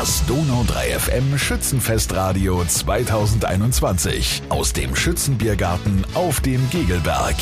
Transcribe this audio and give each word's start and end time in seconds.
Das 0.00 0.24
Donau 0.24 0.64
3 0.66 0.98
FM 0.98 1.36
Schützenfestradio 1.36 2.64
2021 2.64 4.40
aus 4.48 4.72
dem 4.72 4.96
Schützenbiergarten 4.96 6.06
auf 6.14 6.40
dem 6.40 6.70
Gegelberg. 6.70 7.34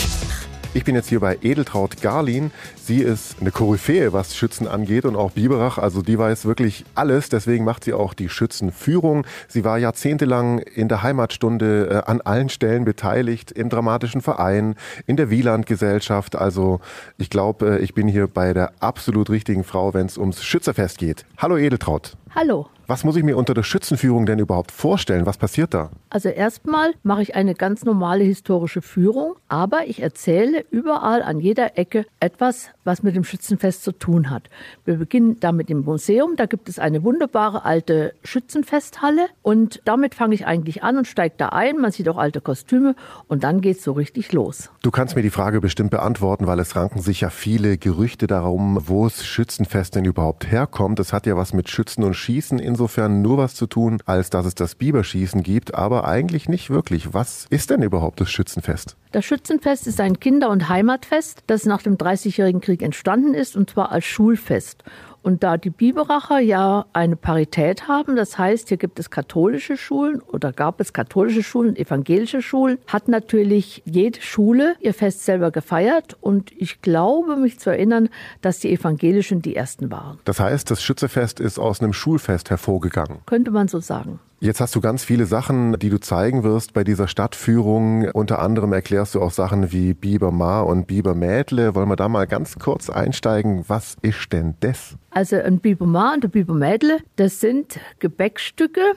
Ich 0.74 0.84
bin 0.84 0.94
jetzt 0.94 1.08
hier 1.08 1.20
bei 1.20 1.38
Edeltraut 1.40 2.02
Garlin. 2.02 2.50
Sie 2.76 2.98
ist 2.98 3.40
eine 3.40 3.52
Koryphäe, 3.52 4.12
was 4.12 4.36
Schützen 4.36 4.66
angeht 4.68 5.06
und 5.06 5.16
auch 5.16 5.30
Biberach. 5.30 5.78
Also 5.78 6.02
die 6.02 6.18
weiß 6.18 6.44
wirklich 6.44 6.84
alles. 6.94 7.28
Deswegen 7.28 7.64
macht 7.64 7.84
sie 7.84 7.94
auch 7.94 8.12
die 8.12 8.28
Schützenführung. 8.28 9.24
Sie 9.46 9.64
war 9.64 9.78
jahrzehntelang 9.78 10.58
in 10.58 10.88
der 10.88 11.02
Heimatstunde 11.02 11.88
äh, 12.04 12.10
an 12.10 12.20
allen 12.20 12.48
Stellen 12.48 12.84
beteiligt, 12.84 13.50
im 13.50 13.70
dramatischen 13.70 14.20
Verein, 14.20 14.74
in 15.06 15.16
der 15.16 15.30
Wielandgesellschaft. 15.30 16.36
Also 16.36 16.80
ich 17.16 17.30
glaube, 17.30 17.78
äh, 17.78 17.78
ich 17.78 17.94
bin 17.94 18.06
hier 18.06 18.26
bei 18.26 18.52
der 18.52 18.72
absolut 18.80 19.30
richtigen 19.30 19.64
Frau, 19.64 19.94
wenn 19.94 20.06
es 20.06 20.18
ums 20.18 20.44
Schützerfest 20.44 20.98
geht. 20.98 21.24
Hallo 21.38 21.56
Edeltraut. 21.56 22.16
Hallo. 22.34 22.68
Was 22.90 23.04
muss 23.04 23.16
ich 23.16 23.22
mir 23.22 23.36
unter 23.36 23.52
der 23.52 23.64
Schützenführung 23.64 24.24
denn 24.24 24.38
überhaupt 24.38 24.72
vorstellen? 24.72 25.26
Was 25.26 25.36
passiert 25.36 25.74
da? 25.74 25.90
Also 26.08 26.30
erstmal 26.30 26.94
mache 27.02 27.20
ich 27.20 27.34
eine 27.34 27.54
ganz 27.54 27.84
normale 27.84 28.24
historische 28.24 28.80
Führung, 28.80 29.34
aber 29.48 29.86
ich 29.88 30.00
erzähle 30.00 30.64
überall 30.70 31.22
an 31.22 31.38
jeder 31.38 31.76
Ecke 31.76 32.06
etwas, 32.18 32.70
was 32.84 33.02
mit 33.02 33.14
dem 33.14 33.24
Schützenfest 33.24 33.84
zu 33.84 33.92
tun 33.92 34.30
hat. 34.30 34.44
Wir 34.86 34.96
beginnen 34.96 35.36
damit 35.38 35.68
im 35.68 35.82
Museum. 35.84 36.36
Da 36.36 36.46
gibt 36.46 36.70
es 36.70 36.78
eine 36.78 37.02
wunderbare 37.04 37.66
alte 37.66 38.14
Schützenfesthalle 38.24 39.26
und 39.42 39.82
damit 39.84 40.14
fange 40.14 40.34
ich 40.34 40.46
eigentlich 40.46 40.82
an 40.82 40.96
und 40.96 41.06
steige 41.06 41.34
da 41.36 41.50
ein. 41.50 41.76
Man 41.76 41.92
sieht 41.92 42.08
auch 42.08 42.16
alte 42.16 42.40
Kostüme 42.40 42.96
und 43.26 43.44
dann 43.44 43.60
geht 43.60 43.76
es 43.76 43.84
so 43.84 43.92
richtig 43.92 44.32
los. 44.32 44.70
Du 44.82 44.90
kannst 44.90 45.14
mir 45.14 45.20
die 45.20 45.28
Frage 45.28 45.60
bestimmt 45.60 45.90
beantworten, 45.90 46.46
weil 46.46 46.58
es 46.58 46.74
ranken 46.74 47.02
sich 47.02 47.20
ja 47.20 47.28
viele 47.28 47.76
Gerüchte 47.76 48.26
darum, 48.26 48.78
wo 48.86 49.04
das 49.04 49.26
Schützenfest 49.26 49.94
denn 49.94 50.06
überhaupt 50.06 50.50
herkommt. 50.50 51.00
Es 51.00 51.12
hat 51.12 51.26
ja 51.26 51.36
was 51.36 51.52
mit 51.52 51.68
Schützen 51.68 52.02
und 52.02 52.14
Schießen 52.18 52.58
insofern 52.58 53.22
nur 53.22 53.38
was 53.38 53.54
zu 53.54 53.66
tun, 53.66 54.02
als 54.04 54.30
dass 54.30 54.44
es 54.44 54.54
das 54.54 54.74
Biberschießen 54.74 55.42
gibt, 55.42 55.74
aber 55.74 56.06
eigentlich 56.06 56.48
nicht 56.48 56.70
wirklich. 56.70 57.14
Was 57.14 57.46
ist 57.50 57.70
denn 57.70 57.82
überhaupt 57.82 58.20
das 58.20 58.30
Schützenfest? 58.30 58.96
Das 59.12 59.24
Schützenfest 59.24 59.86
ist 59.86 60.00
ein 60.00 60.20
Kinder- 60.20 60.50
und 60.50 60.68
Heimatfest, 60.68 61.42
das 61.46 61.64
nach 61.64 61.82
dem 61.82 61.96
Dreißigjährigen 61.96 62.60
Krieg 62.60 62.82
entstanden 62.82 63.32
ist, 63.32 63.56
und 63.56 63.70
zwar 63.70 63.90
als 63.92 64.04
Schulfest. 64.04 64.84
Und 65.22 65.42
da 65.42 65.56
die 65.56 65.70
Biberacher 65.70 66.38
ja 66.38 66.86
eine 66.92 67.16
Parität 67.16 67.88
haben, 67.88 68.16
das 68.16 68.38
heißt, 68.38 68.68
hier 68.68 68.76
gibt 68.76 68.98
es 68.98 69.10
katholische 69.10 69.76
Schulen 69.76 70.20
oder 70.20 70.52
gab 70.52 70.80
es 70.80 70.92
katholische 70.92 71.42
Schulen, 71.42 71.76
evangelische 71.76 72.42
Schulen, 72.42 72.78
hat 72.86 73.08
natürlich 73.08 73.82
jede 73.84 74.20
Schule 74.20 74.76
ihr 74.80 74.94
Fest 74.94 75.24
selber 75.24 75.50
gefeiert. 75.50 76.16
Und 76.20 76.52
ich 76.52 76.80
glaube, 76.82 77.36
mich 77.36 77.58
zu 77.58 77.70
erinnern, 77.70 78.08
dass 78.40 78.60
die 78.60 78.72
evangelischen 78.72 79.42
die 79.42 79.56
ersten 79.56 79.90
waren. 79.90 80.18
Das 80.24 80.40
heißt, 80.40 80.70
das 80.70 80.82
Schützefest 80.82 81.40
ist 81.40 81.58
aus 81.58 81.80
einem 81.80 81.92
Schulfest 81.92 82.50
hervorgegangen. 82.50 83.18
Könnte 83.26 83.50
man 83.50 83.68
so 83.68 83.80
sagen. 83.80 84.20
Jetzt 84.40 84.60
hast 84.60 84.76
du 84.76 84.80
ganz 84.80 85.02
viele 85.02 85.26
Sachen, 85.26 85.80
die 85.80 85.90
du 85.90 85.98
zeigen 85.98 86.44
wirst 86.44 86.72
bei 86.72 86.84
dieser 86.84 87.08
Stadtführung. 87.08 88.08
Unter 88.12 88.38
anderem 88.38 88.72
erklärst 88.72 89.16
du 89.16 89.20
auch 89.20 89.32
Sachen 89.32 89.72
wie 89.72 89.94
Bibermar 89.94 90.64
und 90.68 90.86
Bibermädle. 90.86 91.74
Wollen 91.74 91.88
wir 91.88 91.96
da 91.96 92.08
mal 92.08 92.28
ganz 92.28 92.56
kurz 92.56 92.88
einsteigen? 92.88 93.64
Was 93.66 93.96
ist 94.00 94.32
denn 94.32 94.54
das? 94.60 94.96
Also 95.10 95.34
ein 95.34 95.58
Bibermar 95.58 96.14
und 96.14 96.24
ein 96.24 96.30
Bibermädle, 96.30 96.98
das 97.16 97.40
sind 97.40 97.80
Gebäckstücke 97.98 98.92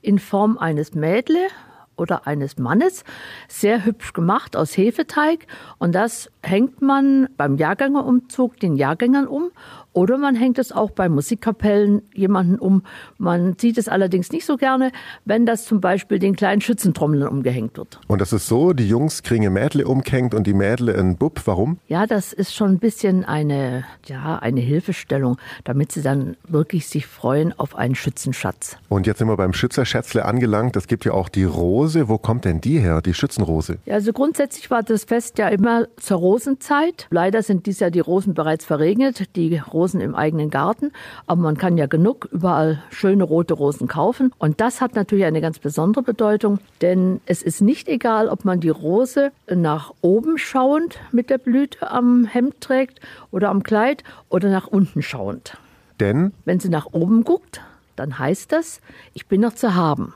in 0.00 0.20
Form 0.20 0.56
eines 0.58 0.94
Mädle 0.94 1.48
oder 1.96 2.28
eines 2.28 2.56
Mannes, 2.56 3.02
sehr 3.48 3.84
hübsch 3.84 4.12
gemacht 4.12 4.54
aus 4.54 4.76
Hefeteig. 4.76 5.48
Und 5.78 5.96
das 5.96 6.30
hängt 6.48 6.82
man 6.82 7.28
beim 7.36 7.56
Jahrgängerumzug 7.56 8.58
den 8.58 8.76
Jahrgängern 8.76 9.26
um 9.26 9.50
oder 9.98 10.16
man 10.16 10.36
hängt 10.36 10.58
es 10.58 10.70
auch 10.70 10.90
bei 10.90 11.08
Musikkapellen 11.08 12.02
jemanden 12.14 12.58
um. 12.58 12.84
Man 13.16 13.56
sieht 13.58 13.78
es 13.78 13.88
allerdings 13.88 14.30
nicht 14.30 14.46
so 14.46 14.56
gerne, 14.56 14.92
wenn 15.24 15.44
das 15.44 15.64
zum 15.64 15.80
Beispiel 15.80 16.20
den 16.20 16.36
kleinen 16.36 16.60
Schützentrommlern 16.60 17.28
umgehängt 17.28 17.76
wird. 17.76 17.98
Und 18.06 18.20
das 18.20 18.32
ist 18.32 18.46
so, 18.46 18.72
die 18.72 18.88
Jungs 18.88 19.24
kriegen 19.24 19.46
ein 19.46 19.52
Mädle 19.52 19.86
umgehängt 19.86 20.34
und 20.34 20.46
die 20.46 20.54
Mädle 20.54 20.96
ein 20.96 21.16
Bub. 21.16 21.40
Warum? 21.46 21.78
Ja, 21.88 22.06
das 22.06 22.32
ist 22.32 22.54
schon 22.54 22.72
ein 22.72 22.78
bisschen 22.78 23.24
eine, 23.24 23.84
ja, 24.06 24.38
eine 24.38 24.60
Hilfestellung, 24.60 25.36
damit 25.64 25.90
sie 25.90 26.02
dann 26.02 26.36
wirklich 26.46 26.86
sich 26.86 27.06
freuen 27.06 27.58
auf 27.58 27.74
einen 27.74 27.96
Schützenschatz. 27.96 28.76
Und 28.88 29.06
jetzt 29.06 29.18
sind 29.18 29.26
wir 29.26 29.36
beim 29.36 29.52
Schützerschätzle 29.52 30.24
angelangt. 30.24 30.76
Es 30.76 30.86
gibt 30.86 31.06
ja 31.06 31.12
auch 31.12 31.28
die 31.28 31.44
Rose. 31.44 32.08
Wo 32.08 32.18
kommt 32.18 32.44
denn 32.44 32.60
die 32.60 32.78
her, 32.78 33.02
die 33.02 33.14
Schützenrose? 33.14 33.78
Ja, 33.84 33.94
also 33.94 34.12
grundsätzlich 34.12 34.70
war 34.70 34.84
das 34.84 35.04
Fest 35.04 35.38
ja 35.38 35.48
immer 35.48 35.88
zur 35.96 36.18
Rosenzeit. 36.38 37.08
Leider 37.10 37.42
sind 37.42 37.66
dies 37.66 37.80
Jahr 37.80 37.90
die 37.90 37.98
Rosen 37.98 38.32
bereits 38.32 38.64
verregnet. 38.64 39.34
Die 39.34 39.56
Rosen 39.56 40.00
im 40.00 40.14
eigenen 40.14 40.50
Garten. 40.50 40.92
Aber 41.26 41.42
man 41.42 41.58
kann 41.58 41.76
ja 41.76 41.86
genug 41.86 42.28
überall 42.30 42.80
schöne 42.90 43.24
rote 43.24 43.54
Rosen 43.54 43.88
kaufen. 43.88 44.32
Und 44.38 44.60
das 44.60 44.80
hat 44.80 44.94
natürlich 44.94 45.24
eine 45.24 45.40
ganz 45.40 45.58
besondere 45.58 46.04
Bedeutung, 46.04 46.60
denn 46.80 47.20
es 47.26 47.42
ist 47.42 47.60
nicht 47.60 47.88
egal, 47.88 48.28
ob 48.28 48.44
man 48.44 48.60
die 48.60 48.68
Rose 48.68 49.32
nach 49.52 49.92
oben 50.00 50.38
schauend 50.38 51.00
mit 51.10 51.28
der 51.28 51.38
Blüte 51.38 51.90
am 51.90 52.24
Hemd 52.24 52.60
trägt 52.60 53.00
oder 53.32 53.48
am 53.48 53.64
Kleid 53.64 54.04
oder 54.28 54.48
nach 54.48 54.68
unten 54.68 55.02
schauend. 55.02 55.56
Denn? 55.98 56.32
Wenn 56.44 56.60
sie 56.60 56.68
nach 56.68 56.86
oben 56.92 57.24
guckt, 57.24 57.62
dann 57.96 58.16
heißt 58.16 58.52
das, 58.52 58.80
ich 59.12 59.26
bin 59.26 59.40
noch 59.40 59.54
zu 59.54 59.74
haben. 59.74 60.14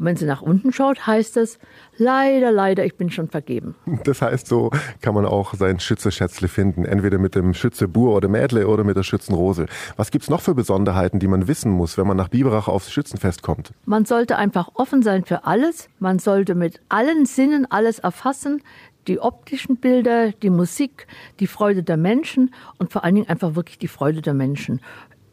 Und 0.00 0.06
wenn 0.06 0.16
sie 0.16 0.24
nach 0.24 0.40
unten 0.40 0.72
schaut, 0.72 1.06
heißt 1.06 1.36
es, 1.36 1.58
leider, 1.98 2.50
leider, 2.50 2.86
ich 2.86 2.96
bin 2.96 3.10
schon 3.10 3.28
vergeben. 3.28 3.74
Das 4.04 4.22
heißt, 4.22 4.46
so 4.46 4.70
kann 5.02 5.12
man 5.12 5.26
auch 5.26 5.52
sein 5.52 5.78
Schützeschätzle 5.78 6.48
finden, 6.48 6.86
entweder 6.86 7.18
mit 7.18 7.34
dem 7.34 7.52
Schützebur 7.52 8.16
oder 8.16 8.26
Mädle 8.26 8.66
oder 8.66 8.82
mit 8.82 8.96
der 8.96 9.02
Schützenrose. 9.02 9.66
Was 9.98 10.10
gibt's 10.10 10.30
noch 10.30 10.40
für 10.40 10.54
Besonderheiten, 10.54 11.18
die 11.18 11.28
man 11.28 11.48
wissen 11.48 11.70
muss, 11.70 11.98
wenn 11.98 12.06
man 12.06 12.16
nach 12.16 12.28
Biberach 12.28 12.66
aufs 12.66 12.90
Schützenfest 12.90 13.42
kommt? 13.42 13.74
Man 13.84 14.06
sollte 14.06 14.36
einfach 14.36 14.70
offen 14.72 15.02
sein 15.02 15.26
für 15.26 15.44
alles. 15.44 15.90
Man 15.98 16.18
sollte 16.18 16.54
mit 16.54 16.80
allen 16.88 17.26
Sinnen 17.26 17.70
alles 17.70 17.98
erfassen 17.98 18.62
die 19.06 19.18
optischen 19.18 19.76
Bilder, 19.76 20.32
die 20.32 20.50
Musik, 20.50 21.06
die 21.40 21.46
Freude 21.46 21.82
der 21.82 21.96
Menschen 21.96 22.54
und 22.78 22.92
vor 22.92 23.02
allen 23.02 23.16
Dingen 23.16 23.28
einfach 23.28 23.54
wirklich 23.54 23.78
die 23.78 23.88
Freude 23.88 24.22
der 24.22 24.34
Menschen. 24.34 24.80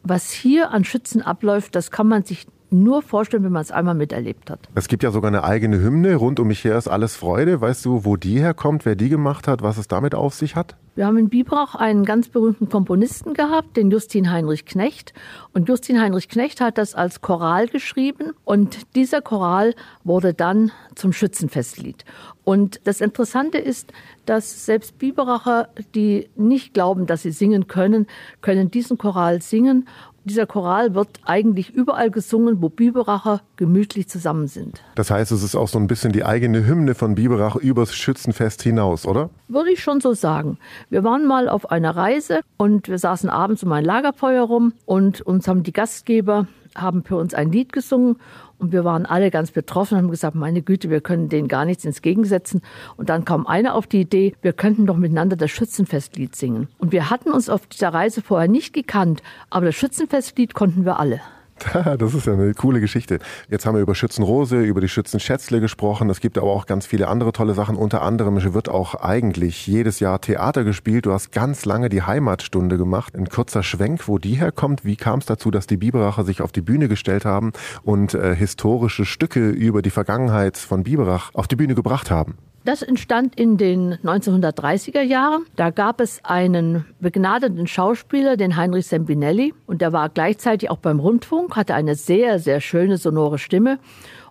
Was 0.02 0.30
hier 0.30 0.70
an 0.72 0.84
Schützen 0.84 1.22
abläuft, 1.22 1.74
das 1.74 1.90
kann 1.90 2.08
man 2.08 2.24
sich 2.24 2.46
nur 2.70 3.02
vorstellen, 3.02 3.44
wenn 3.44 3.52
man 3.52 3.62
es 3.62 3.70
einmal 3.70 3.94
miterlebt 3.94 4.50
hat. 4.50 4.68
Es 4.74 4.88
gibt 4.88 5.02
ja 5.02 5.10
sogar 5.10 5.28
eine 5.28 5.44
eigene 5.44 5.80
Hymne. 5.80 6.16
Rund 6.16 6.40
um 6.40 6.48
mich 6.48 6.64
her 6.64 6.76
ist 6.76 6.88
alles 6.88 7.16
Freude. 7.16 7.60
Weißt 7.60 7.84
du, 7.84 8.04
wo 8.04 8.16
die 8.16 8.40
herkommt, 8.40 8.84
wer 8.84 8.96
die 8.96 9.08
gemacht 9.08 9.48
hat, 9.48 9.62
was 9.62 9.78
es 9.78 9.88
damit 9.88 10.14
auf 10.14 10.34
sich 10.34 10.56
hat? 10.56 10.76
Wir 10.94 11.06
haben 11.06 11.16
in 11.16 11.28
Bibrach 11.28 11.76
einen 11.76 12.04
ganz 12.04 12.28
berühmten 12.28 12.68
Komponisten 12.68 13.32
gehabt, 13.32 13.76
den 13.76 13.90
Justin 13.90 14.32
Heinrich 14.32 14.64
Knecht. 14.64 15.14
Und 15.52 15.68
Justin 15.68 16.00
Heinrich 16.00 16.28
Knecht 16.28 16.60
hat 16.60 16.76
das 16.76 16.96
als 16.96 17.20
Choral 17.20 17.68
geschrieben. 17.68 18.32
Und 18.44 18.96
dieser 18.96 19.20
Choral 19.20 19.74
wurde 20.02 20.34
dann 20.34 20.72
zum 20.96 21.12
Schützenfestlied. 21.12 22.04
Und 22.42 22.80
das 22.84 23.00
Interessante 23.00 23.58
ist, 23.58 23.92
dass 24.26 24.66
selbst 24.66 24.98
Biberacher, 24.98 25.68
die 25.94 26.30
nicht 26.34 26.74
glauben, 26.74 27.06
dass 27.06 27.22
sie 27.22 27.30
singen 27.30 27.68
können, 27.68 28.06
können 28.40 28.70
diesen 28.70 28.98
Choral 28.98 29.40
singen. 29.40 29.86
Dieser 30.28 30.46
Choral 30.46 30.94
wird 30.94 31.08
eigentlich 31.24 31.70
überall 31.70 32.10
gesungen, 32.10 32.60
wo 32.60 32.68
Biberacher 32.68 33.40
gemütlich 33.56 34.08
zusammen 34.08 34.46
sind. 34.46 34.82
Das 34.94 35.10
heißt, 35.10 35.32
es 35.32 35.42
ist 35.42 35.56
auch 35.56 35.68
so 35.68 35.78
ein 35.78 35.86
bisschen 35.86 36.12
die 36.12 36.24
eigene 36.24 36.66
Hymne 36.66 36.94
von 36.94 37.14
Biberach 37.14 37.56
übers 37.56 37.94
Schützenfest 37.94 38.62
hinaus, 38.62 39.06
oder? 39.06 39.30
Würde 39.48 39.70
ich 39.70 39.82
schon 39.82 40.00
so 40.00 40.12
sagen. 40.12 40.58
Wir 40.90 41.02
waren 41.02 41.26
mal 41.26 41.48
auf 41.48 41.70
einer 41.70 41.96
Reise 41.96 42.40
und 42.58 42.88
wir 42.88 42.98
saßen 42.98 43.30
abends 43.30 43.62
um 43.62 43.72
ein 43.72 43.84
Lagerfeuer 43.84 44.44
rum 44.44 44.74
und 44.84 45.22
uns 45.22 45.48
haben 45.48 45.62
die 45.62 45.72
Gastgeber 45.72 46.46
haben 46.80 47.04
für 47.04 47.16
uns 47.16 47.34
ein 47.34 47.52
Lied 47.52 47.72
gesungen 47.72 48.16
und 48.58 48.72
wir 48.72 48.84
waren 48.84 49.06
alle 49.06 49.30
ganz 49.30 49.50
betroffen 49.50 49.94
und 49.94 50.02
haben 50.02 50.10
gesagt, 50.10 50.34
meine 50.34 50.62
Güte, 50.62 50.90
wir 50.90 51.00
können 51.00 51.28
denen 51.28 51.48
gar 51.48 51.64
nichts 51.64 51.84
entgegensetzen. 51.84 52.60
Und 52.96 53.08
dann 53.08 53.24
kam 53.24 53.46
einer 53.46 53.74
auf 53.74 53.86
die 53.86 54.00
Idee, 54.00 54.34
wir 54.42 54.52
könnten 54.52 54.86
doch 54.86 54.96
miteinander 54.96 55.36
das 55.36 55.50
Schützenfestlied 55.50 56.34
singen. 56.34 56.68
Und 56.78 56.92
wir 56.92 57.10
hatten 57.10 57.30
uns 57.30 57.48
auf 57.48 57.66
dieser 57.66 57.94
Reise 57.94 58.22
vorher 58.22 58.48
nicht 58.48 58.72
gekannt, 58.72 59.22
aber 59.50 59.66
das 59.66 59.76
Schützenfestlied 59.76 60.54
konnten 60.54 60.84
wir 60.84 60.98
alle. 60.98 61.20
Das 61.98 62.14
ist 62.14 62.26
ja 62.26 62.32
eine 62.32 62.54
coole 62.54 62.80
Geschichte. 62.80 63.18
Jetzt 63.48 63.66
haben 63.66 63.74
wir 63.74 63.82
über 63.82 63.94
Schützenrose, 63.94 64.60
über 64.60 64.80
die 64.80 64.88
Schützenschätzle 64.88 65.60
gesprochen. 65.60 66.10
Es 66.10 66.20
gibt 66.20 66.38
aber 66.38 66.50
auch 66.50 66.66
ganz 66.66 66.86
viele 66.86 67.08
andere 67.08 67.32
tolle 67.32 67.54
Sachen. 67.54 67.76
Unter 67.76 68.02
anderem 68.02 68.38
wird 68.54 68.68
auch 68.68 68.94
eigentlich 68.94 69.66
jedes 69.66 70.00
Jahr 70.00 70.20
Theater 70.20 70.64
gespielt. 70.64 71.06
Du 71.06 71.12
hast 71.12 71.32
ganz 71.32 71.64
lange 71.64 71.88
die 71.88 72.02
Heimatstunde 72.02 72.78
gemacht. 72.78 73.16
Ein 73.16 73.28
kurzer 73.28 73.62
Schwenk, 73.62 74.08
wo 74.08 74.18
die 74.18 74.34
herkommt. 74.34 74.84
Wie 74.84 74.96
kam 74.96 75.18
es 75.18 75.26
dazu, 75.26 75.50
dass 75.50 75.66
die 75.66 75.76
Biberacher 75.76 76.24
sich 76.24 76.40
auf 76.40 76.52
die 76.52 76.60
Bühne 76.60 76.88
gestellt 76.88 77.24
haben 77.24 77.52
und 77.82 78.14
äh, 78.14 78.34
historische 78.34 79.04
Stücke 79.04 79.48
über 79.50 79.82
die 79.82 79.90
Vergangenheit 79.90 80.56
von 80.56 80.84
Biberach 80.84 81.30
auf 81.34 81.48
die 81.48 81.56
Bühne 81.56 81.74
gebracht 81.74 82.10
haben? 82.10 82.38
Das 82.68 82.82
entstand 82.82 83.40
in 83.40 83.56
den 83.56 83.94
1930er 83.94 85.00
Jahren. 85.00 85.46
Da 85.56 85.70
gab 85.70 86.02
es 86.02 86.22
einen 86.22 86.84
begnadeten 87.00 87.66
Schauspieler, 87.66 88.36
den 88.36 88.56
Heinrich 88.56 88.86
Sempinelli, 88.88 89.54
und 89.64 89.80
der 89.80 89.94
war 89.94 90.10
gleichzeitig 90.10 90.68
auch 90.68 90.76
beim 90.76 91.00
Rundfunk, 91.00 91.56
hatte 91.56 91.74
eine 91.74 91.94
sehr, 91.94 92.38
sehr 92.38 92.60
schöne 92.60 92.98
sonore 92.98 93.38
Stimme. 93.38 93.78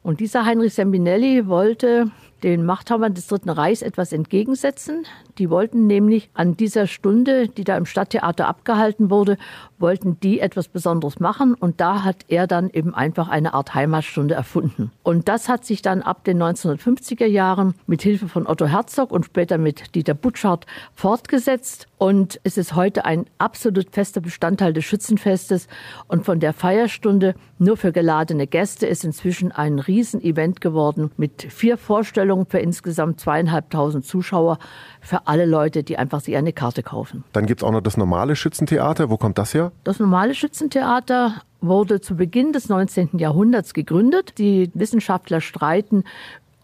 Und 0.04 0.20
dieser 0.20 0.46
Heinrich 0.46 0.76
Sempinelli 0.76 1.48
wollte 1.48 2.12
den 2.44 2.66
Machthabern 2.66 3.14
des 3.14 3.28
Dritten 3.28 3.50
Reichs 3.50 3.82
etwas 3.82 4.12
entgegensetzen. 4.12 5.06
Die 5.38 5.50
wollten 5.50 5.88
nämlich 5.88 6.30
an 6.34 6.56
dieser 6.56 6.88
Stunde, 6.88 7.48
die 7.48 7.64
da 7.64 7.78
im 7.78 7.86
Stadttheater 7.86 8.48
abgehalten 8.48 9.10
wurde, 9.10 9.38
wollten 9.80 10.20
die 10.20 10.40
etwas 10.40 10.68
Besonderes 10.68 11.20
machen 11.20 11.54
und 11.54 11.80
da 11.80 12.04
hat 12.04 12.26
er 12.28 12.48
dann 12.48 12.70
eben 12.70 12.94
einfach 12.94 13.28
eine 13.28 13.54
Art 13.54 13.74
Heimatstunde 13.74 14.34
erfunden. 14.34 14.92
Und 15.04 15.28
das 15.28 15.50
hat 15.50 15.66
sich 15.66 15.82
dann 15.82 16.02
ab 16.02 16.24
den 16.24 16.42
1950er 16.42 17.26
Jahren 17.26 17.74
mit 17.86 18.02
Hilfe 18.02 18.28
von 18.28 18.48
Otto 18.48 18.66
Herzog 18.66 19.12
und 19.12 19.26
später 19.26 19.58
mit 19.58 19.96
Dieter 19.96 20.14
Butschardt 20.14 20.66
fortgesetzt 20.94 21.88
und 21.98 22.40
es 22.44 22.58
ist 22.58 22.76
heute 22.76 23.06
ein 23.06 23.26
absolut 23.38 23.90
fester 23.92 24.22
Bestandteil 24.22 24.74
des 24.74 24.86
Schützenfestes 24.86 25.68
und 26.08 26.26
von 26.26 26.40
der 26.40 26.54
Feierstunde 26.54 27.36
nur 27.58 27.78
für 27.78 27.92
geladene 27.92 28.46
Gäste 28.46 28.86
ist 28.86 29.04
inzwischen 29.04 29.52
ein 29.52 29.80
Riesenevent 29.80 30.62
geworden 30.62 31.12
mit 31.18 31.48
vier 31.52 31.78
Vorstellungen 31.78 32.27
für 32.50 32.60
insgesamt 32.60 33.20
zweieinhalbtausend 33.20 34.06
Zuschauer 34.06 34.60
für 35.02 35.28
alle 35.28 35.46
Leute, 35.46 35.84
die 35.84 35.98
einfach 35.98 36.22
sich 36.22 36.36
eine 36.36 36.54
Karte 36.54 36.84
kaufen. 36.84 37.24
Dann 37.34 37.46
gibt 37.46 37.62
es 37.62 37.68
auch 37.68 37.72
noch 37.72 37.82
das 37.82 37.98
normale 37.98 38.36
Schützentheater. 38.36 39.10
Wo 39.10 39.18
kommt 39.18 39.38
das 39.38 39.54
her? 39.54 39.72
Das 39.84 40.00
normale 40.00 40.36
Schützentheater 40.36 41.42
wurde 41.62 42.02
zu 42.02 42.16
Beginn 42.16 42.54
des 42.54 42.70
19. 42.70 43.18
Jahrhunderts 43.18 43.74
gegründet. 43.74 44.38
Die 44.38 44.70
Wissenschaftler 44.74 45.42
streiten 45.42 46.04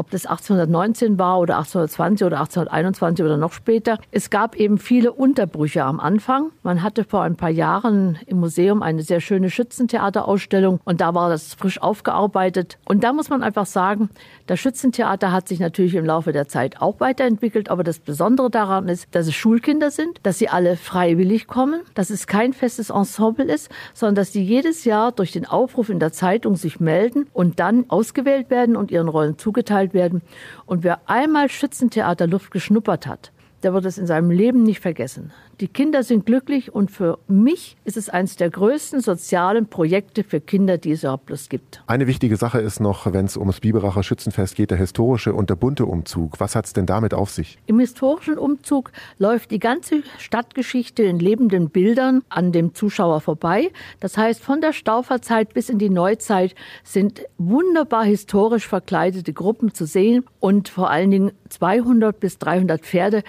ob 0.04 0.12
das 0.12 0.26
1819 0.26 1.18
war 1.18 1.40
oder 1.40 1.60
1820 1.60 2.28
oder 2.28 2.40
1821 2.40 3.26
oder 3.26 3.38
noch 3.38 3.54
später. 3.54 4.00
Es 4.12 4.30
gab 4.30 4.58
eben 4.58 4.78
viele 4.78 5.14
Unterbrüche 5.14 5.86
am 5.86 6.02
Anfang. 6.02 6.52
Man 6.62 6.84
hatte 6.84 7.06
vor 7.06 7.22
ein 7.22 7.38
paar 7.38 7.50
Jahren 7.50 8.20
im 8.26 8.42
Museum 8.42 8.84
eine 8.84 9.02
sehr 9.02 9.22
schöne 9.22 9.50
Schützentheaterausstellung 9.50 10.82
und 10.84 11.00
da 11.00 11.16
war 11.16 11.30
das 11.30 11.54
frisch 11.54 11.82
aufgearbeitet. 11.82 12.78
Und 12.84 13.06
da 13.06 13.14
muss 13.14 13.30
man 13.30 13.44
einfach 13.44 13.66
sagen, 13.66 14.10
das 14.46 14.60
Schützentheater 14.60 15.32
hat 15.32 15.48
sich 15.48 15.62
natürlich 15.62 15.96
im 15.96 16.06
Laufe 16.06 16.34
der 16.34 16.50
Zeit 16.50 16.82
auch 16.82 17.00
weiterentwickelt, 17.00 17.70
aber 17.70 17.86
das 17.86 18.00
Besondere 18.00 18.50
daran 18.50 18.90
ist, 18.90 19.08
dass 19.12 19.28
es 19.28 19.36
Schulkinder 19.36 19.90
sind, 19.90 20.20
dass 20.24 20.38
sie 20.38 20.50
alle 20.50 20.76
freiwillig 20.76 21.48
kommen, 21.48 21.80
dass 21.94 22.10
es 22.10 22.28
kein 22.28 22.52
festes 22.52 22.90
Ensemble 22.90 23.46
ist, 23.46 23.70
sondern 23.94 24.16
dass 24.16 24.34
sie 24.34 24.44
jedes 24.44 24.84
Jahr 24.84 25.14
durch 25.14 25.32
den 25.32 25.46
Aufruf 25.46 25.88
in 25.88 26.00
der 26.00 26.12
Zeitung 26.12 26.58
sich 26.58 26.82
melden 26.82 27.28
und 27.32 27.62
dann 27.62 27.86
ausgewählt 27.88 28.50
werden 28.50 28.76
und 28.76 28.92
ihren 28.92 29.08
Rollen 29.08 29.38
zugeteilt 29.38 29.93
werden. 29.94 30.22
Und 30.66 30.84
wer 30.84 31.02
einmal 31.10 31.50
Schützentheater 31.50 32.28
Luft 32.28 32.52
geschnuppert 32.52 33.06
hat, 33.08 33.33
der 33.64 33.74
wird 33.74 33.86
es 33.86 33.98
in 33.98 34.08
seinem 34.08 34.30
Leben 34.30 34.64
nicht 34.64 34.80
vergessen. 34.80 35.32
Die 35.60 35.68
Kinder 35.68 36.04
sind 36.04 36.26
glücklich 36.26 36.74
und 36.74 36.92
für 36.92 37.20
mich 37.28 37.78
ist 37.86 37.96
es 37.96 38.10
eines 38.10 38.36
der 38.36 38.50
größten 38.50 39.02
sozialen 39.02 39.68
Projekte 39.68 40.24
für 40.24 40.42
Kinder, 40.42 40.78
die 40.78 40.92
es 40.92 41.04
überhaupt 41.04 41.28
bloß 41.28 41.48
gibt. 41.50 41.84
Eine 41.88 42.08
wichtige 42.08 42.36
Sache 42.36 42.60
ist 42.60 42.80
noch, 42.80 43.12
wenn 43.14 43.26
es 43.26 43.38
ums 43.38 43.60
Biberacher 43.60 44.04
Schützenfest 44.04 44.56
geht, 44.56 44.72
der 44.72 44.78
historische 44.78 45.34
und 45.34 45.50
der 45.50 45.56
bunte 45.56 45.86
Umzug. 45.86 46.40
Was 46.40 46.56
hat 46.56 46.66
es 46.66 46.74
denn 46.74 46.86
damit 46.86 47.14
auf 47.14 47.30
sich? 47.30 47.58
Im 47.66 47.80
historischen 47.80 48.38
Umzug 48.38 48.92
läuft 49.20 49.52
die 49.52 49.60
ganze 49.60 50.04
Stadtgeschichte 50.18 51.04
in 51.04 51.20
lebenden 51.20 51.70
Bildern 51.70 52.24
an 52.30 52.52
dem 52.52 52.74
Zuschauer 52.74 53.22
vorbei. 53.22 53.72
Das 54.00 54.18
heißt, 54.18 54.42
von 54.42 54.60
der 54.60 54.74
Stauferzeit 54.74 55.54
bis 55.54 55.70
in 55.70 55.78
die 55.80 55.90
Neuzeit 55.90 56.56
sind 56.84 57.24
wunderbar 57.38 58.04
historisch 58.04 58.68
verkleidete 58.68 59.34
Gruppen 59.34 59.74
zu 59.74 59.86
sehen 59.86 60.26
und 60.40 60.68
vor 60.68 60.90
allen 60.90 61.12
Dingen 61.12 61.32
200 61.50 62.20
bis 62.20 62.40
300 62.40 62.82
Pferde 62.82 63.24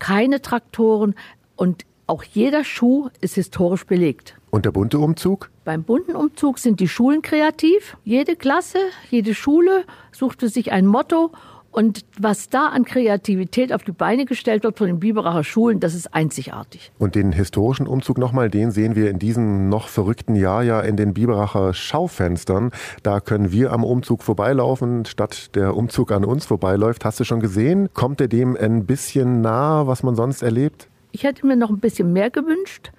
keine 0.00 0.42
Traktoren 0.42 1.14
und 1.54 1.84
auch 2.08 2.24
jeder 2.24 2.64
Schuh 2.64 3.08
ist 3.20 3.36
historisch 3.36 3.86
belegt. 3.86 4.34
Und 4.50 4.64
der 4.64 4.72
bunte 4.72 4.98
Umzug? 4.98 5.48
Beim 5.64 5.84
bunten 5.84 6.16
Umzug 6.16 6.58
sind 6.58 6.80
die 6.80 6.88
Schulen 6.88 7.22
kreativ. 7.22 7.96
Jede 8.02 8.34
Klasse, 8.34 8.78
jede 9.10 9.32
Schule 9.32 9.84
sucht 10.10 10.40
für 10.40 10.48
sich 10.48 10.72
ein 10.72 10.86
Motto 10.86 11.30
und 11.72 12.04
was 12.18 12.48
da 12.48 12.66
an 12.66 12.84
Kreativität 12.84 13.72
auf 13.72 13.84
die 13.84 13.92
Beine 13.92 14.24
gestellt 14.24 14.64
wird 14.64 14.76
von 14.78 14.88
den 14.88 14.98
Biberacher 14.98 15.44
Schulen, 15.44 15.78
das 15.78 15.94
ist 15.94 16.12
einzigartig. 16.12 16.90
Und 16.98 17.14
den 17.14 17.32
historischen 17.32 17.86
Umzug 17.86 18.18
nochmal, 18.18 18.50
den 18.50 18.72
sehen 18.72 18.96
wir 18.96 19.08
in 19.08 19.18
diesem 19.18 19.68
noch 19.68 19.88
verrückten 19.88 20.34
Jahr 20.34 20.64
ja 20.64 20.80
in 20.80 20.96
den 20.96 21.14
Biberacher 21.14 21.72
Schaufenstern. 21.72 22.72
Da 23.02 23.20
können 23.20 23.52
wir 23.52 23.72
am 23.72 23.84
Umzug 23.84 24.22
vorbeilaufen, 24.24 25.04
statt 25.04 25.54
der 25.54 25.76
Umzug 25.76 26.10
an 26.10 26.24
uns 26.24 26.46
vorbeiläuft. 26.46 27.04
Hast 27.04 27.20
du 27.20 27.24
schon 27.24 27.40
gesehen? 27.40 27.88
Kommt 27.94 28.20
er 28.20 28.28
dem 28.28 28.56
ein 28.56 28.84
bisschen 28.86 29.40
nah, 29.40 29.86
was 29.86 30.02
man 30.02 30.16
sonst 30.16 30.42
erlebt? 30.42 30.88
Ich 31.12 31.22
hätte 31.22 31.46
mir 31.46 31.56
noch 31.56 31.70
ein 31.70 31.78
bisschen 31.78 32.12
mehr 32.12 32.30
gewünscht, 32.30 32.90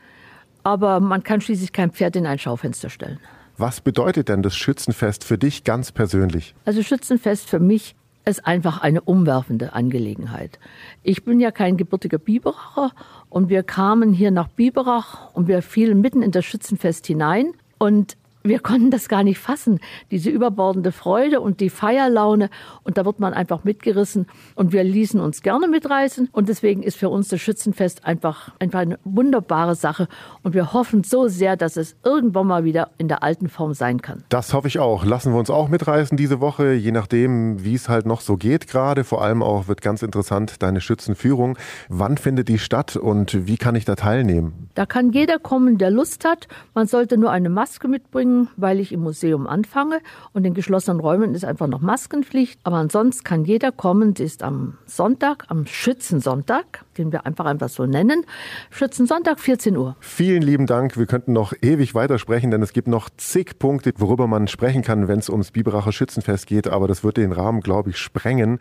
aber 0.64 1.00
man 1.02 1.24
kann 1.24 1.42
schließlich 1.42 1.74
kein 1.74 1.92
Pferd 1.92 2.16
in 2.16 2.26
ein 2.26 2.40
Schaufenster 2.40 2.90
stellen. 2.90 3.20
Was 3.58 3.82
bedeutet 3.82 4.30
denn 4.30 4.42
das 4.42 4.56
Schützenfest 4.56 5.24
für 5.24 5.38
dich 5.38 5.64
ganz 5.64 5.92
persönlich? 5.92 6.56
Also 6.66 6.82
Schützenfest 6.82 7.50
für 7.50 7.60
mich 7.60 7.96
ist 8.26 8.46
einfach 8.46 8.82
eine 8.82 9.02
umwerfende 9.02 9.74
Angelegenheit. 9.74 10.60
Ich 11.04 11.24
bin 11.24 11.40
ja 11.40 11.52
kein 11.52 11.78
gebürtiger 11.78 12.18
Biberacher 12.18 12.92
und 13.30 13.50
wir 13.50 13.64
kamen 13.64 14.14
hier 14.14 14.32
nach 14.32 14.48
Biberach 14.48 15.34
und 15.34 15.48
wir 15.48 15.62
fielen 15.62 16.02
mitten 16.02 16.22
in 16.22 16.32
das 16.32 16.46
Schützenfest 16.46 17.08
hinein 17.08 17.54
und 17.80 18.18
wir 18.44 18.60
konnten 18.60 18.90
das 18.90 19.08
gar 19.08 19.24
nicht 19.24 19.40
fassen, 19.40 19.80
diese 20.10 20.30
überbordende 20.30 20.92
Freude 20.92 21.42
und 21.42 21.60
die 21.60 21.70
Feierlaune. 21.70 22.50
Und 22.84 22.98
da 22.98 23.06
wird 23.06 23.20
man 23.20 23.34
einfach 23.34 23.64
mitgerissen. 23.64 24.28
Und 24.56 24.72
wir 24.72 24.84
ließen 24.84 25.20
uns 25.20 25.42
gerne 25.42 25.68
mitreißen. 25.68 26.30
Und 26.32 26.50
deswegen 26.50 26.82
ist 26.82 26.98
für 26.98 27.10
uns 27.10 27.28
das 27.28 27.40
Schützenfest 27.40 28.06
einfach, 28.06 28.52
einfach 28.60 28.80
eine 28.80 29.00
wunderbare 29.04 29.76
Sache. 29.76 30.08
Und 30.44 30.54
wir 30.54 30.74
hoffen 30.74 31.04
so 31.04 31.28
sehr, 31.28 31.56
dass 31.56 31.78
es 31.78 31.96
irgendwann 32.04 32.48
mal 32.48 32.64
wieder 32.64 32.90
in 32.98 33.08
der 33.08 33.22
alten 33.24 33.48
Form 33.48 33.74
sein 33.74 34.02
kann. 34.02 34.24
Das 34.30 34.54
hoffe 34.54 34.68
ich 34.68 34.80
auch. 34.80 35.06
Lassen 35.06 35.34
wir 35.34 35.40
uns 35.40 35.50
auch 35.50 35.70
mitreißen 35.70 36.18
diese 36.18 36.42
Woche, 36.42 36.74
je 36.74 36.92
nachdem, 36.92 37.64
wie 37.64 37.76
es 37.76 37.90
halt 37.90 38.06
noch 38.06 38.22
so 38.22 38.38
geht 38.38 38.68
gerade. 38.68 39.04
Vor 39.04 39.22
allem 39.22 39.44
auch 39.44 39.68
wird 39.68 39.82
ganz 39.82 40.02
interessant 40.02 40.64
deine 40.64 40.82
Schützenführung. 40.82 41.58
Wann 41.90 42.18
findet 42.18 42.48
die 42.48 42.60
statt 42.60 42.96
und 42.96 43.48
wie 43.48 43.58
kann 43.58 43.76
ich 43.76 43.86
da 43.86 43.96
teilnehmen? 43.96 44.70
Da 44.74 44.86
kann 44.86 45.12
jeder 45.12 45.38
kommen, 45.38 45.78
der 45.78 45.92
Lust 45.92 46.26
hat. 46.26 46.48
Man 46.74 46.88
sollte 46.88 47.18
nur 47.18 47.32
eine 47.32 47.50
Maske 47.50 47.88
mitbringen 47.88 48.31
bringen, 48.32 48.48
weil 48.58 48.80
ich 48.80 48.92
im 48.92 49.02
Museum 49.02 49.48
anfange 49.48 50.00
und 50.34 50.46
in 50.46 50.54
geschlossenen 50.54 51.00
Räumen 51.00 51.36
ist 51.36 51.46
einfach 51.46 51.68
noch 51.68 51.82
Maskenpflicht. 51.82 52.60
Aber 52.64 52.78
ansonsten 52.78 53.24
kann 53.24 53.46
jeder 53.46 53.72
kommen. 53.72 54.16
Sie 54.16 54.24
ist 54.24 54.44
am 54.44 54.78
Sonntag, 54.86 55.46
am 55.50 55.66
Schützensonntag, 55.66 56.86
den 56.98 57.12
wir 57.12 57.26
einfach 57.26 57.46
einfach 57.46 57.70
so 57.70 57.86
nennen. 57.86 58.26
Schützensonntag, 58.70 59.40
14 59.40 59.78
Uhr. 59.78 59.96
Vielen 60.00 60.42
lieben 60.42 60.66
Dank. 60.66 60.98
Wir 60.98 61.06
könnten 61.06 61.34
noch 61.34 61.54
ewig 61.62 61.96
weitersprechen, 61.96 62.52
denn 62.52 62.62
es 62.62 62.74
gibt 62.74 62.88
noch 62.88 63.10
zig 63.18 63.60
Punkte, 63.60 63.94
worüber 63.98 64.28
man 64.28 64.48
sprechen 64.48 64.82
kann, 64.82 65.08
wenn 65.08 65.20
es 65.20 65.30
ums 65.30 65.52
Biberacher 65.52 65.92
Schützenfest 65.92 66.48
geht. 66.48 66.68
Aber 66.68 66.88
das 66.88 67.04
wird 67.04 67.18
den 67.18 67.32
Rahmen, 67.32 67.62
glaube 67.62 67.90
ich, 67.90 67.98
sprengen. 67.98 68.60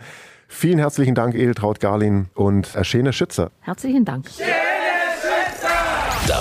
Vielen 0.49 0.79
herzlichen 0.79 1.15
Dank, 1.15 1.35
Edeltraut 1.37 1.79
Garlin 1.79 2.29
und 2.35 2.69
Schöne 2.83 3.13
Schützer. 3.13 3.53
Herzlichen 3.61 4.05
Dank. 4.05 4.27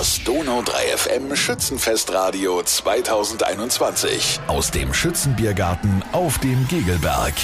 Das 0.00 0.24
Donau 0.24 0.62
3 0.62 0.96
FM 0.96 1.36
Schützenfestradio 1.36 2.62
2021 2.62 4.40
aus 4.46 4.70
dem 4.70 4.94
Schützenbiergarten 4.94 6.02
auf 6.12 6.38
dem 6.38 6.66
Gegelberg. 6.68 7.34